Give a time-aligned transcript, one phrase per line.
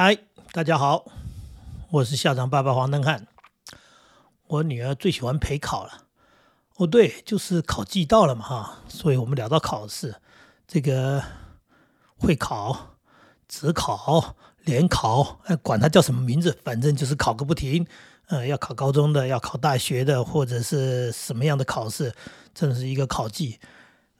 [0.00, 0.16] 嗨，
[0.52, 1.06] 大家好，
[1.90, 3.26] 我是校长爸爸黄登汉。
[4.46, 6.04] 我女儿最喜欢陪考了。
[6.76, 10.14] 哦，对，就是考季到了嘛，哈，所以我们聊到考试，
[10.68, 11.20] 这个
[12.16, 12.90] 会考、
[13.48, 17.84] 职考、联考，哎，管它叫什么名字，反正就是考个不停。
[18.28, 22.14] 呃，要考高中的，要考大学的，或者是什么样的考试，
[22.54, 23.58] 真的是一个考季。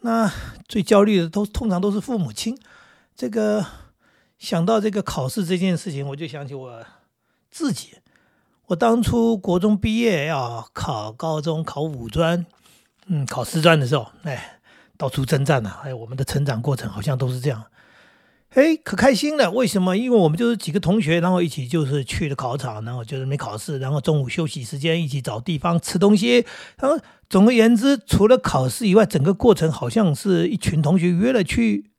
[0.00, 0.29] 那
[0.66, 2.60] 最焦虑的都通常都是父母亲。
[3.14, 3.64] 这个
[4.39, 6.84] 想到这个考试这件事情，我就想起我
[7.51, 7.95] 自己。
[8.66, 12.45] 我当初国中毕业要考高中，考五专，
[13.06, 14.60] 嗯，考师专的时候，哎，
[14.96, 15.73] 到处征战呢。
[15.82, 17.65] 哎，我们的成长过程好像都是这样。
[18.51, 19.51] 哎，可开心了！
[19.51, 19.96] 为什么？
[19.96, 26.46] 因为我们就是几个同学，然后一起就是去了考场，然后就是没考试，然后中午休息时间一起找地方吃东西。
[26.79, 26.98] 然后
[27.29, 31.91] 总而言之，除了考试以外，整个过程好像是一群同学约了去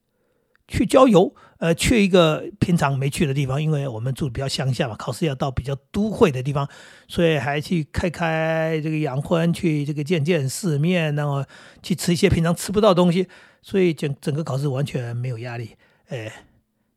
[0.69, 6.69] 去郊游，呃，去一个平常没去的地方，因为我们住比较乡下嘛，考试要到比较都会的地方，
[7.07, 11.44] 所以还去开开这个洋荤，去这个见见世面，然后
[11.83, 13.27] 去吃一些平常吃不到东西，
[13.61, 15.75] 所以整整个考试完全没有压力。
[16.07, 16.45] 哎，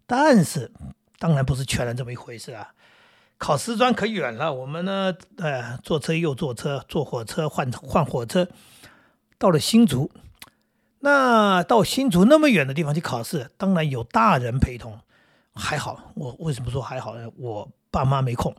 [0.07, 0.71] 但是
[1.19, 2.75] 当然不是全然这么一回事啊！
[3.39, 8.47] 考师专可远了，我们呢，呃，坐车又坐车，坐火车换换火车，
[9.39, 10.11] 到了新竹。
[11.05, 15.01] 那到新竹那么远的地方去考试，当然有大人陪同，
[15.53, 16.13] 还好。
[16.15, 17.29] 我为什么说还好呢？
[17.37, 18.55] 我爸妈没空，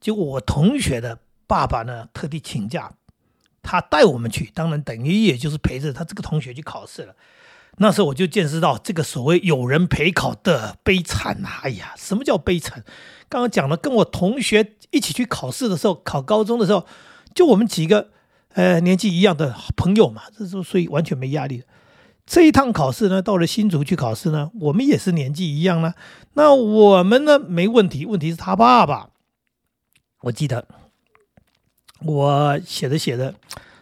[0.00, 2.92] 结果我同学的爸爸呢，特地请假，
[3.62, 7.14] 他带我们去，当然等于也就是陪着他这个同学去考试了。
[7.78, 11.60] 那时候我就见识到这个所谓有人陪考的悲惨呐！
[11.62, 12.82] 哎呀，什么叫悲惨？
[13.28, 16.84] 刚刚讲了，跟我同学一起去考试的时候，考高中的时候，
[17.32, 18.10] 就我们几个，
[18.54, 21.62] 呃，年纪一样的朋友嘛，这时候所以完全没压力。
[22.26, 25.94] 这一趟考试呢，到了新竹去考试呢，我们也是年纪一样呢。
[26.34, 29.10] 那我们呢没问题，问题是他爸爸。
[30.22, 30.66] 我记得
[32.00, 33.32] 我写着写着，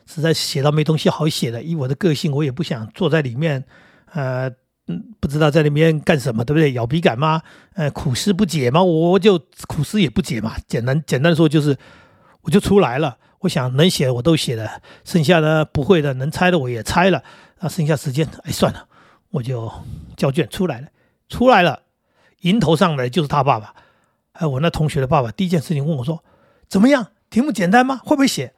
[0.06, 1.62] 实在写到没东西好写了。
[1.62, 3.64] 以我的个性，我也不想坐在里面。
[4.12, 4.48] 呃，
[4.88, 6.74] 嗯，不知道在里面干什么，对不对？
[6.74, 7.40] 咬笔杆吗？
[7.74, 8.83] 呃，苦思不解吗？
[8.83, 10.54] 我就苦思也不解嘛。
[10.68, 11.77] 简单简单说就是，
[12.42, 13.16] 我就出来了。
[13.40, 17.22] 我想能写我都写了，剩下的不会的能猜的我也猜了。
[17.60, 18.86] 那剩下时间，哎，算了，
[19.30, 19.70] 我就
[20.16, 20.88] 交卷出来了。
[21.28, 21.82] 出来了，
[22.40, 23.74] 迎头上来就是他爸爸，
[24.32, 25.30] 哎，我那同学的爸爸。
[25.32, 26.22] 第一件事情问我说
[26.68, 27.08] ：“怎么样？
[27.30, 28.00] 题目简单吗？
[28.04, 28.52] 会不会写？”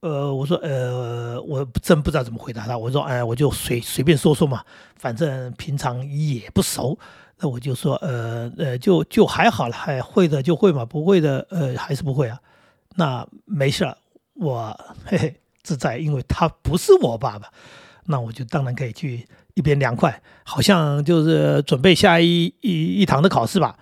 [0.00, 2.76] 呃，我说，呃，我真不知道怎么回答他。
[2.76, 4.64] 我说，哎，我就随随便说说嘛，
[4.96, 6.98] 反正平常也不熟。
[7.38, 12.40] 那我就说，呃呃，就就还好了，还会的就会嘛，不会的，呃，还是不会啊。
[12.94, 13.96] 那没事儿，
[14.34, 17.48] 我嘿嘿自在，因为他不是我爸爸，
[18.06, 23.76] 那我就当然可以去一边凉快，好像就是准备下一一一堂的考试吧，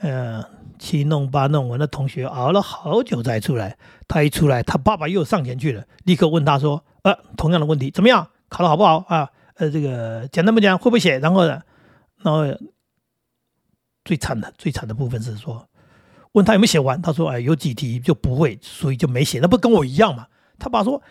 [0.00, 0.44] 嗯。
[0.80, 3.76] 七弄八弄，我那同学熬了好久才出来。
[4.08, 8.26] 他一出来，他爸爸又上前去了，立刻问他说：“呃，同样的问题，怎么样？
[8.48, 9.28] 考得好不好啊？
[9.56, 10.78] 呃，这个简单不简单？
[10.78, 11.18] 会不会写？
[11.18, 11.60] 然后呢？
[12.22, 12.46] 然后
[14.06, 15.68] 最惨的、最惨的部分是说，
[16.32, 17.02] 问他有没有写完。
[17.02, 19.38] 他说：哎，有几题就不会，所以就没写。
[19.38, 20.28] 那不跟我一样吗？
[20.58, 21.02] 他爸说：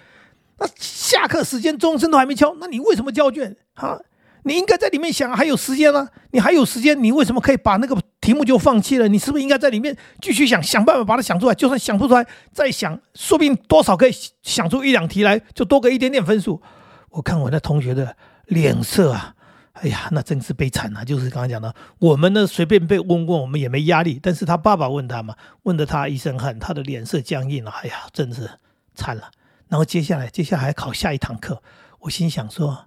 [0.60, 4.00] 那下课时间钟声都还没敲，那你为什么交卷啊？”
[4.44, 6.08] 你应该在里面想，还有时间呢。
[6.32, 9.06] 你还有时间，你为什么可以把那个题目就放弃了？
[9.08, 11.54] 你是不是应该在里面继续想，想办法把它想出来？
[11.54, 14.12] 就算想不出来，再想，说不定多少可以
[14.42, 16.62] 想出一两题来，就多个一点点分数。
[17.10, 18.16] 我看我那同学的
[18.46, 19.36] 脸色啊，
[19.74, 21.04] 哎呀，那真是悲惨啊！
[21.04, 24.18] 就是刚刚讲的，我们呢随便被问问，我们也没压力。
[24.24, 27.72] 但是他爸爸问他嘛，问的他一身汗，他的脸色僵硬了。
[27.84, 28.50] 哎呀，真是
[28.96, 29.30] 惨了。
[29.70, 31.64] 然后接下来，接下来考下一堂课，
[32.02, 32.86] 我心想说。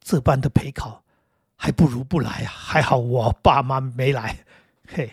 [0.00, 1.02] 这般的陪考，
[1.54, 2.48] 还不如不来啊！
[2.48, 4.38] 还好我爸妈没来，
[4.88, 5.10] 嘿。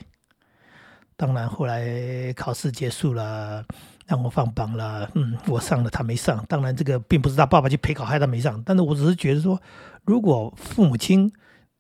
[1.18, 3.66] 当然后来考试结束了，
[4.06, 5.10] 让我放榜了。
[5.16, 6.46] 嗯，我上了，他没上。
[6.48, 9.62] 当然这个并不是他爸爸去陪考害他没上，但是我只是觉得说，
[10.06, 11.30] 如果父母亲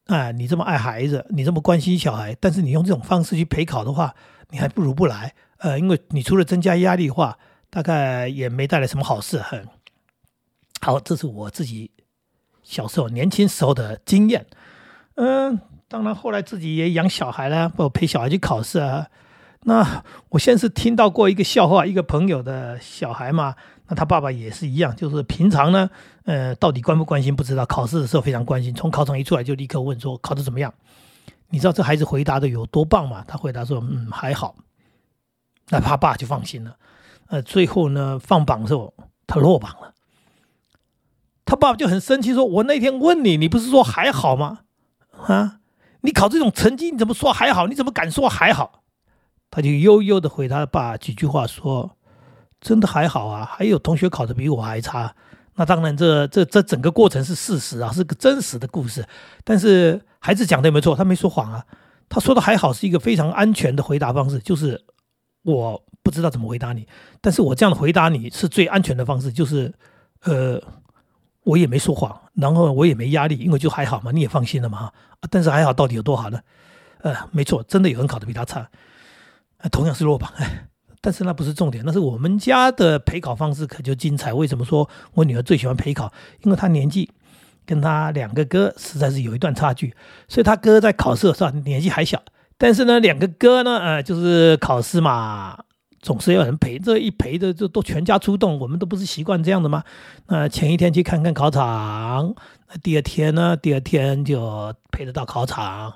[0.07, 4.13] 啊，你这么爱孩子，你这么关心小孩，但是你用这种方式去陪考的话，
[4.49, 5.33] 你还不如不来。
[5.59, 7.37] 呃，因为你除了增加压力的话，
[7.75, 9.37] 大概也没带来什么好事。
[9.39, 9.67] 哼，
[10.79, 11.91] 好，这是我自己。
[12.63, 14.45] 小时候、年轻时候的经验，
[15.15, 19.07] 嗯，当然后来自己也养小孩了，我陪小孩去考试啊。
[19.63, 23.55] 那我先是听到过一个笑话，一个朋友的小孩嘛，
[23.87, 25.89] 那他爸爸也是一样，就是平常呢，
[26.23, 30.73] 呃，到底关不关心不知道，考试的时候非常关心，从考场一出来就立刻问说考得怎么样？
[31.49, 33.23] 你知道这孩子回答的有多棒吗？
[33.27, 34.55] 他回答说，嗯，还好。
[35.69, 36.75] 那他爸就放心了。
[37.27, 38.93] 呃，最后呢，放榜的时候
[39.25, 39.93] 他落榜了。
[41.45, 44.59] 他爸爸就很生气，说：“我那天问你，你不是说还好吗？
[45.27, 45.59] 啊，
[46.01, 47.67] 你考这种成绩，你怎么说还好？
[47.67, 48.83] 你怎么敢说还好？”
[49.51, 51.97] 他就悠悠的回他爸几句话说
[52.59, 55.15] ：“真的还好啊，还有同学考的比我还差。”
[55.57, 59.07] 那当然，这这这整个过程是事实啊，是个真实的故事。
[59.43, 61.65] 但是孩子讲的也没错，他没说谎啊。
[62.09, 64.83] 他说的还好，是一个非常安全的回答方式，就是
[65.43, 66.87] 我不知道怎么回答你，
[67.19, 69.73] 但是我这样的回答你是最安全的方式，就是
[70.23, 70.61] 呃，
[71.43, 74.77] 我也没说谎，然后我也没压力，因为就还好嘛，你也放心了嘛。
[74.77, 74.93] 啊
[75.31, 76.39] 但是还好到底有多好呢？
[77.01, 78.69] 呃，没错，真的有人考的比他差，
[79.71, 80.67] 同样是落榜，哎。
[81.01, 84.33] 但是那不是重点，那是我们家的陪考方式可就精彩。
[84.33, 86.11] 为什么说我女儿最喜欢陪考？
[86.41, 87.11] 因为她年纪
[87.63, 89.93] 跟她两个哥实在是有一段差距，
[90.27, 92.19] 所以她哥在考试的时候年纪还小。
[92.57, 95.59] 但是呢，两个哥呢，呃，就是考试嘛，
[96.05, 98.59] 总是要人陪，这一陪的就都全家出动。
[98.59, 99.83] 我们都不是习惯这样的吗？
[100.27, 102.35] 那前一天去看看考场，
[102.69, 105.95] 那第二天呢，第二天就陪得到考场。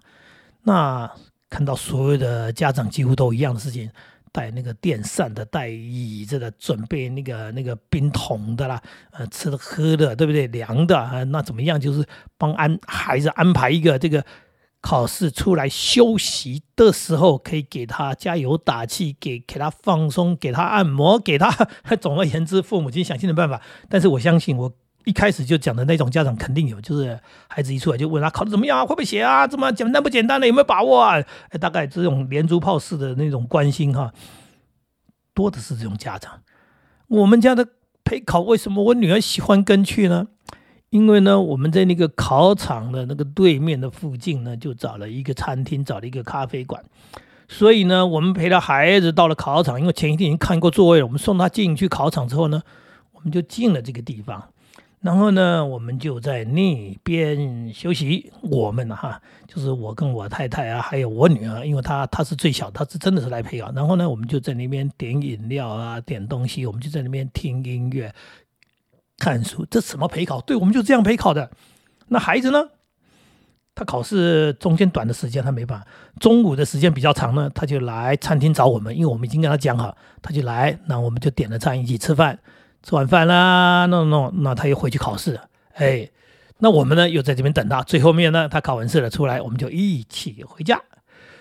[0.63, 1.11] 那
[1.47, 3.91] 看到所有的家长几乎都一样的事情。
[4.31, 8.79] 带那个电扇的，带椅子的，准备那个那个冰桶的啦，
[9.09, 10.45] 呃，吃的喝的，对不对？
[10.47, 11.79] 凉的啊，那怎么样？
[11.81, 12.05] 就是
[12.37, 14.23] 帮安孩子安排一个这个
[14.81, 21.49] 考试出来休息的时候，可以给他加油打气，给给他放松，给他按摩，给他。
[21.99, 23.61] 总而言之，父母亲想尽的办法。
[23.87, 24.73] 但是我相信我。
[25.05, 31.15] 一开始就讲的那种家长肯定有，就是孩子一出来就问他考的怎么样啊，会不会写啊，这么简单不简单的，有没有把握啊？
[31.59, 34.13] 大概这种连珠炮式的那种关心哈，
[35.33, 36.41] 多的是这种家长。
[37.07, 37.69] 我们家的
[38.03, 40.27] 陪考为什么我女儿喜欢跟去呢？
[40.89, 46.83] 因为呢，我们在那个考场的那个对面的附近呢，就找了一个餐厅，找了一个咖啡馆，
[47.47, 52.63] 所以呢，我们陪了孩子到了考场，因为前一天已经看过座位了，我们送他进去考场之后呢，
[53.13, 54.49] 我们就进了这个地方。
[55.01, 58.33] 然后呢，我们就在那边休息。
[58.41, 63.71] 我们哈，就是我跟我太太啊，还有我女儿，因为她她是最小，她是真的是来陪考。
[63.71, 68.13] 然后呢，我们就在那边点饮料啊，点东西，我们就在那边听音乐、
[69.19, 69.65] 看书。
[69.69, 70.41] 这什么陪考？
[70.41, 71.51] 对我们就这样陪考的。
[72.07, 72.69] 那孩子呢？
[73.75, 75.87] 他考试中间短的时间他没办法，
[76.19, 82.39] 中午的时间比较长呢，他就来餐厅找我们，因为我们已经跟他讲好，他就来，那我们就点了餐一起吃饭。
[82.81, 85.39] 吃完饭啦，那那那他又回去考试，
[85.73, 86.09] 哎，
[86.57, 87.81] 那我们呢又在这边等他。
[87.83, 90.81] 最后面呢，他考完试了出来，我们就一起回家。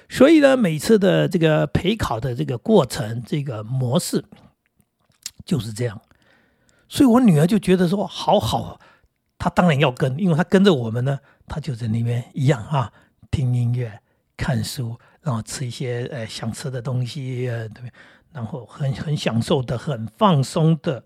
[0.09, 4.25] 所以呢，每次的这个陪考的这个过程，这个模式
[5.45, 6.01] 就是这样。
[6.89, 8.81] 所以我女儿就觉得说，好好，
[9.39, 12.93] 她当然要跟，因为她跟着我们呢，她就在那边一样啊，
[13.31, 14.01] 听音乐、
[14.37, 17.91] 看书，然后吃一些呃想吃的东西，对？
[18.33, 21.05] 然后很很享受的、很放松的。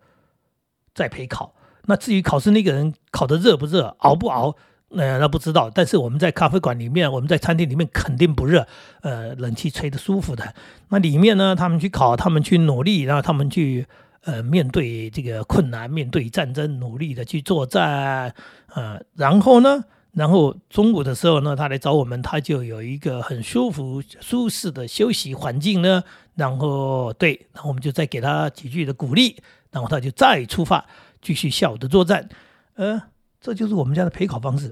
[0.95, 1.55] 在陪考，
[1.87, 4.55] 那至于考试那个人考的热不热，熬不熬，
[4.91, 5.71] 呃，那不知道。
[5.71, 8.69] 但是我们在咖啡馆里面，我们在餐厅里面肯定不热，
[9.01, 10.55] 呃，冷气吹得舒服的。
[10.91, 13.87] 那里面呢，他们去考，他们去努力，然后他们去
[14.25, 18.35] 呃面对这个困难，面对战争，努力的去作战，
[18.75, 26.03] 呃，然后呢，然后中午的时候呢，他来找我们，他就有一个很舒服、舒适的休息环境呢。
[26.35, 29.37] 然后对，然后我们就再给他几句的鼓励。
[29.71, 30.85] 然后他就再出发，
[31.23, 32.29] 继续下午的作战。
[32.75, 33.03] 呃，
[33.41, 34.71] 这就是我们家的陪考方式。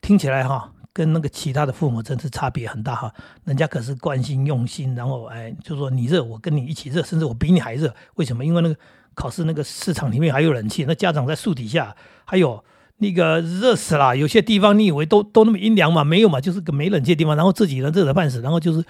[0.00, 3.12] 听起来哈，跟那个其他的父母真是差别很大哈。
[3.44, 7.94] 人家可是关心用心，然后哎，就说你热，我跟你一起热，甚至我比你还热。
[8.14, 8.44] 为什么？
[8.44, 8.76] 因为那个
[9.14, 12.62] 考试那个市场里面还有冷气，那家长在树底下，还有
[12.98, 14.16] 那个热死了。
[14.16, 16.04] 有些地方你以为都都那么阴凉嘛？
[16.04, 17.34] 没有嘛，就是个没冷气的地方。
[17.36, 18.84] 然后自己呢热得半死，然后就是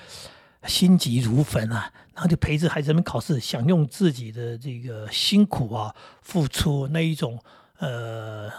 [0.67, 1.93] 心急如焚啊。
[2.15, 7.38] 然后就陪着孩子们考试，想用自己的这个辛苦啊，付出那一种，
[7.79, 8.50] 呃，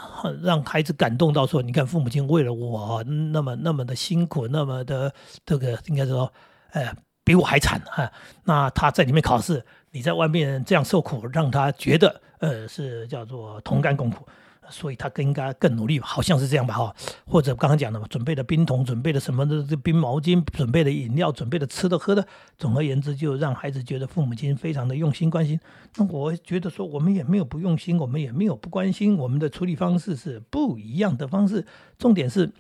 [0.42, 5.14] 让孩子感动到说，你看父母亲为了我那么那么的辛苦，那么的
[5.46, 6.32] 这个应该说，
[6.72, 6.94] 呃，
[7.24, 8.12] 比我还惨啊。
[8.44, 14.28] 那他在里面考试，你在外面这样受苦，让他觉得，呃，是叫做同甘共苦。
[14.70, 16.96] 所以他更应该更努力，好像是这样吧，哈。
[17.26, 22.28] 或者刚刚讲的嘛，准备的冰桶，准备的什么的这冰毛巾，准备的饮料，准备的吃的喝的，
[22.58, 25.60] 总而言之，就让孩子觉得父母亲非常的用心关心。
[25.96, 31.66] 那我觉得说，我们也没有不用心，我们也没有不关心，我们的处理方式是不一样的方式。
[31.98, 32.52] 重点是，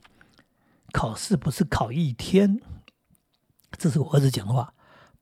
[0.91, 2.59] 考试不是考一天，
[3.77, 4.73] 这是我儿子讲的话。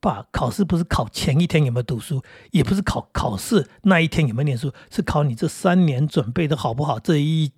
[0.02, 7.00] 爸，考试不是考前一天有没有读书，也不是考考试那一天有没有念书，是考你这三年准备的好不好。
[7.00, 7.52] 这一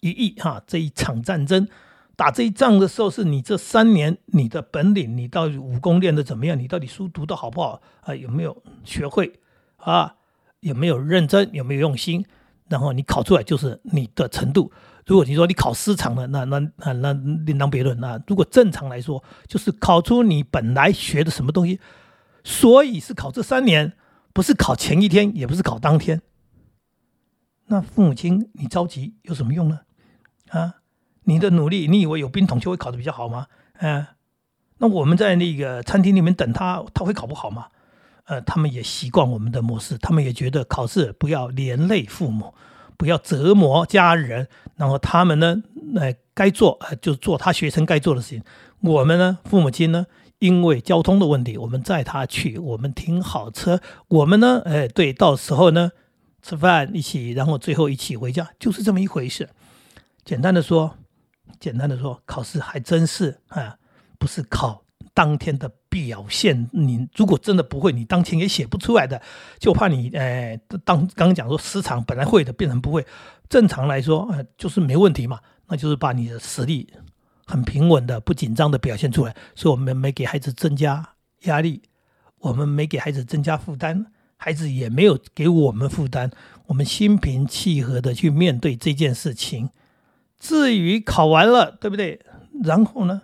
[0.00, 1.68] 一役哈，这一场战争
[2.16, 6.58] 打这一仗的时候，是你这三年你的本领，你到底武功练的怎么样？
[6.58, 8.14] 你到底书读的好不好啊？
[8.14, 9.38] 有没有学会
[9.76, 10.16] 啊？
[10.60, 11.50] 有没有认真？
[11.52, 12.24] 有没有用心？
[12.68, 14.72] 然后你考出来就是你的程度。
[15.08, 17.12] 如果你说你考私场的，那那那那
[17.46, 17.98] 另当别论。
[17.98, 21.80] 那如果正常来说，就是考出你本来学的什么东西，
[22.44, 23.94] 所以是考这三年，
[24.34, 26.20] 不是考前一天，也不是考当天。
[27.68, 29.80] 那父母亲，你着急有什么用呢？
[30.50, 30.74] 啊，
[31.24, 33.46] 你的努力，你以为有兵统就会考得比较好吗？
[33.78, 34.06] 嗯，
[34.76, 37.68] 那我们在那个餐厅里面等他，他会考不好吗？
[38.26, 42.52] 呃，他们也习惯我们的模式，他们也觉得考试不要连累父母，
[42.98, 45.62] 不要折磨家人，然后他们呢，
[45.96, 48.42] 呃，该做呃就做他学生该做的事情。
[48.80, 50.04] 我们呢，父母亲呢，
[50.38, 55.92] 因为交通的问题，我们载他去，我们停好车，我们呢，哎，对，到时候呢。
[56.40, 59.50] 吃饭一起，然后最后一起回家，就是这么一回事。
[60.24, 60.94] 简单的说，
[61.58, 63.76] 简单的说，考试还真是啊，
[64.20, 66.68] 不是考当天的表现。
[66.72, 69.20] 你如果真的不会，你当天也写不出来的。
[69.58, 73.06] 就怕你，哎，当刚刚讲说时长本来会的变成不会。
[73.48, 75.40] 正常来说，呃，就是没问题嘛。
[75.68, 76.88] 那就是把你的实力
[77.46, 79.34] 很平稳的、不紧张的表现出来。
[79.54, 81.10] 所以我们没给孩子增加
[81.42, 81.82] 压力，
[82.38, 84.06] 我们没给孩子增加负担。
[84.36, 86.30] 孩子也没有给我们负担，
[86.66, 89.70] 我们心平气和的去面对这件事情。
[90.38, 92.20] 至于考完了，对不对？
[92.62, 93.22] 然后呢？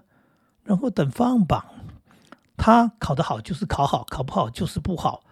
[0.64, 1.62] 然后等放榜，
[2.56, 5.22] 他考得好就是考好，考不好就是不好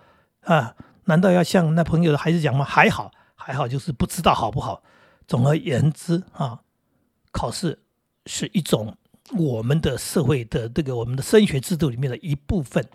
[0.42, 0.74] 啊？
[1.04, 2.64] 难道要像那朋友的孩子讲吗？
[2.64, 4.82] 还好，还好，就是不知道好不好。
[5.26, 6.60] 总而言之啊，
[7.30, 7.78] 考试
[8.26, 8.96] 是一种
[9.36, 12.86] 我们的社会的这个我们的升学制度里面的一部分。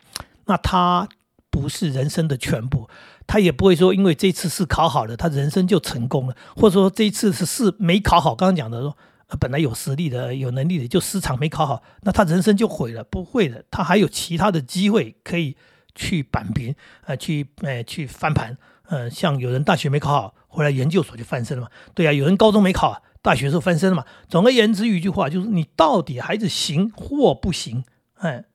[0.46, 1.07] 那他。
[1.50, 2.88] 不是人生的全部，
[3.25, 8.36] 他也不会说，因为这次是考好了，他人生就成功了，或者说这次是是没考好。
[8.36, 8.96] 刚刚讲的说，
[9.39, 13.03] 本来有实力的、有能力的，就失场没考好，那他人生就毁了。
[13.03, 15.57] 不会的，他还有其他的机会可以
[15.96, 18.57] 去扳平，呃，去呃去翻盘。
[18.89, 21.69] 嗯，像有人大学没考好，回来研究所就翻身了嘛。
[21.93, 24.05] 对啊，有人高中没考，大学时候翻身了嘛。
[24.29, 27.84] 总而言之，一句话就是，你到底孩子行或不行？
[28.15, 28.46] 哎。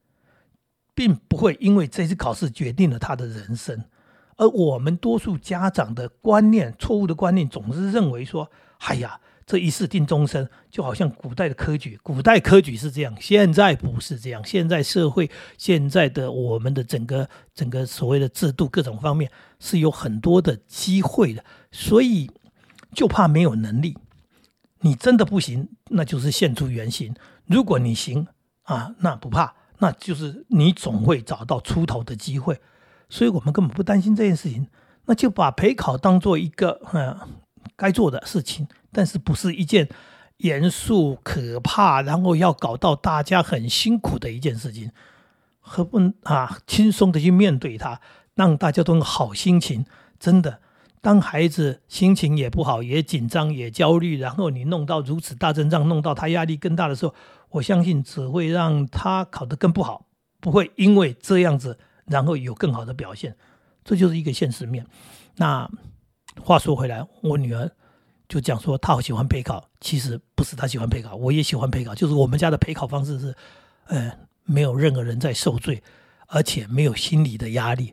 [0.94, 3.82] 并不会因为这次考试决定了他的人生，
[4.36, 8.50] 而我们多数家长的观念，错误的观念，总是认为说
[8.80, 14.42] ：“哎呀，这一世定终身。”就好像古代的科举，古代科举是这样，现在不是这样。
[14.44, 19.30] 现在社会，现在的我们的整个整个所谓的制度，各种方面
[19.60, 22.30] 是有很多的机会的，所以
[22.94, 23.96] 就怕没有能力。
[24.80, 27.12] 你真的不行，那就是现出原形；
[27.46, 28.26] 如果你行
[28.62, 29.54] 啊，那不怕。
[29.78, 32.60] 那就是你总会找到出头的机会，
[33.08, 34.68] 所以我们根本不担心这件事情。
[35.06, 37.18] 那就把陪考当做一个嗯
[37.74, 39.88] 该做的事情，但是不是一件
[40.38, 44.90] 严肃可怕，然后要搞到大家很辛苦的一件事情，
[45.60, 48.00] 何不啊轻松的去面对它，
[48.34, 49.84] 让大家都有好心情。
[50.20, 50.60] 真的，
[51.00, 57.14] 当孩子心情也不好，也紧张，也焦虑，然后你弄到如此大阵仗，弄到他压力更大的时候。
[57.50, 60.06] 我相信只会让他考得更不好，
[60.40, 63.36] 不会因为这样子然后有更好的表现，
[63.84, 64.86] 这就是一个现实面。
[65.36, 65.70] 那
[66.40, 67.70] 话说回来，我女儿
[68.32, 73.34] 就讲说他好喜欢陪考，其实不是他喜欢陪考，我也喜欢陪考，就是我们家的陪考方式是，
[73.88, 74.10] 呃，
[74.44, 75.82] 没有任何人在受罪，
[76.28, 77.92] 而且没有心理的压力。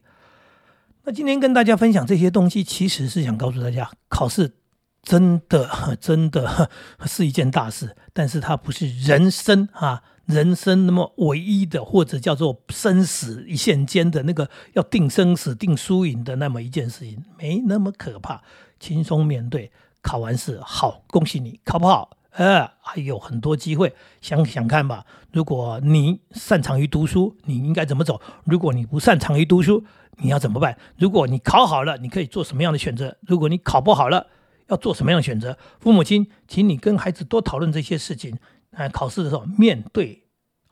[1.03, 4.53] 那今天跟大家分享这些东西，其实是想告诉大家，考试。
[5.01, 5.69] 真的，
[5.99, 6.69] 真的
[7.05, 18.41] 是一件大事，但是它不是人生啊，人生那么唯一的，或者叫做生死一线间的那个要定生死、定输赢的那么一件事情，没那么可怕，
[18.77, 19.71] 轻松面对。
[20.01, 23.95] 考完试好，恭喜你；考不好，呃，还有很多机会。
[24.21, 28.21] 想想看吧，如果你擅长于读书，你应该怎么走？
[28.45, 29.83] 如果你不擅长于读书，
[30.17, 30.77] 你要怎么办？
[30.97, 33.17] 如果你考好了，你可以做什么样的选择？
[33.21, 34.27] 如果你考不好了，
[34.67, 35.57] 要做什么样的选择？
[35.79, 38.37] 父母亲，请你跟孩子多讨论这些事情。
[38.71, 40.27] 啊，考试的时候面对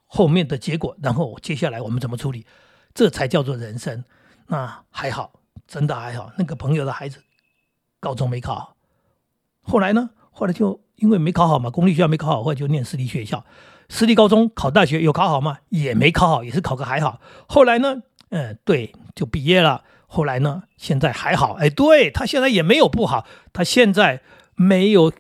[0.05, 2.46] 后面的结果，然后接下来我们怎么处理？
[2.93, 4.03] 这才叫做人生。
[4.46, 5.34] 那还好，
[5.67, 6.31] 真的还好。
[6.38, 7.24] 那个朋友的孩子
[8.00, 8.76] 高中没考好，
[9.67, 10.09] 后来呢？
[10.31, 13.43] 后来就因为没考好嘛，公立学校没考好，后来就念私立学校。
[13.89, 15.57] 私立高中考大学有考好吗？
[15.69, 17.19] 也没考好，也是考个还好。
[17.47, 18.01] 后来呢？
[18.29, 19.83] 嗯，对，就毕业了。
[20.07, 20.63] 后来呢？
[20.77, 24.21] 现在还好，哎，对他现在也没有不好，他现在
[24.55, 25.12] 没有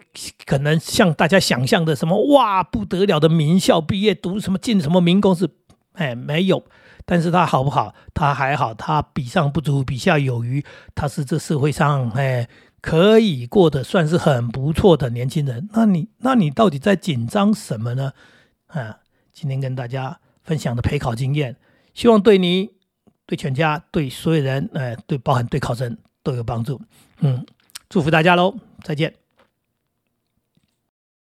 [0.45, 5.49] 可能像大家想象的什么哇不得了的名校毕业，读什么进什么民工是，
[5.93, 6.63] 哎，没有。
[7.05, 7.95] 但是他好不好？
[8.13, 10.63] 他还好，他比上不足，比下有余，
[10.93, 12.47] 他是这社会上哎
[12.87, 15.67] 可以过得算是很不错的年轻人。
[15.73, 18.13] 那你那你到底在紧张什么呢？
[18.67, 18.99] 啊，
[19.33, 21.57] 今天跟大家分享的陪考经验，
[21.93, 22.69] 希望对你。
[23.25, 26.79] 对全家，对所有人，哎，对包含对考生都有帮助。
[27.19, 27.45] 嗯，
[27.89, 29.13] 祝福大家喽，再见。